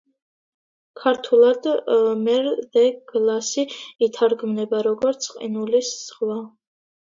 ქართულად 1.01 1.67
მერ-დე-გლასი 2.23 3.67
ითარგმნება 4.09 4.83
როგორც 4.91 5.33
„ყინულის 5.39 5.95
ზღვა“. 6.03 6.45